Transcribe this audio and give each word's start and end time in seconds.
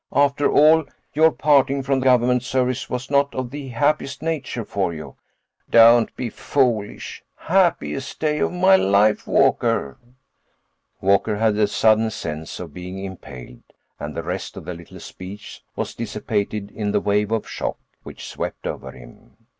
After 0.13 0.51
all, 0.51 0.85
your 1.13 1.29
parting 1.31 1.83
from 1.83 1.99
government 1.99 2.41
service 2.41 2.89
was 2.89 3.11
not 3.11 3.35
of 3.35 3.51
the 3.51 3.67
happiest 3.67 4.23
nature 4.23 4.65
for 4.65 4.91
you—" 4.95 5.15
"Don't 5.69 6.15
be 6.15 6.27
foolish. 6.27 7.23
Happiest 7.35 8.19
day 8.19 8.39
of 8.39 8.51
my 8.51 8.75
life, 8.75 9.27
Walker." 9.27 9.99
Walker 11.01 11.37
had 11.37 11.55
a 11.57 11.67
sudden 11.67 12.09
sense 12.09 12.59
of 12.59 12.73
being 12.73 12.97
impaled, 12.97 13.61
and 13.99 14.17
the 14.17 14.23
rest 14.23 14.57
of 14.57 14.65
the 14.65 14.73
little 14.73 14.99
speech 14.99 15.61
was 15.75 15.93
dissipated 15.93 16.71
in 16.71 16.93
the 16.93 16.99
wave 16.99 17.31
of 17.31 17.47
shock 17.47 17.77
which 18.01 18.27
swept 18.27 18.65
over 18.65 18.91
him. 18.91 19.37